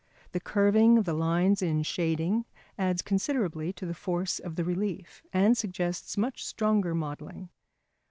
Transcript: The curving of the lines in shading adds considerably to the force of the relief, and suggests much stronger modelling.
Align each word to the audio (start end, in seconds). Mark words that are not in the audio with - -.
The 0.31 0.39
curving 0.39 0.97
of 0.97 1.05
the 1.05 1.13
lines 1.13 1.61
in 1.61 1.83
shading 1.83 2.45
adds 2.75 3.03
considerably 3.03 3.71
to 3.73 3.85
the 3.85 3.93
force 3.93 4.39
of 4.39 4.55
the 4.55 4.63
relief, 4.63 5.21
and 5.31 5.55
suggests 5.55 6.17
much 6.17 6.43
stronger 6.43 6.95
modelling. 6.95 7.49